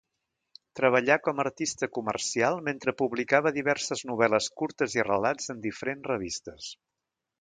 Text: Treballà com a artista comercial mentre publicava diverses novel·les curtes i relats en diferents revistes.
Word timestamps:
Treballà 0.77 1.17
com 1.27 1.41
a 1.41 1.43
artista 1.43 1.89
comercial 1.97 2.57
mentre 2.69 2.93
publicava 3.03 3.53
diverses 3.59 4.03
novel·les 4.13 4.49
curtes 4.63 4.97
i 5.01 5.07
relats 5.11 5.55
en 5.57 5.61
diferents 5.67 6.11
revistes. 6.15 6.73